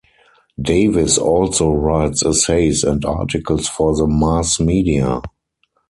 Davies 0.59 1.19
also 1.19 1.71
writes 1.71 2.25
essays 2.25 2.83
and 2.83 3.05
articles 3.05 3.67
for 3.67 3.95
the 3.95 4.07
mass 4.07 4.59
media. 4.59 5.21